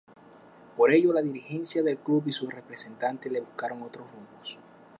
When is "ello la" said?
0.91-1.21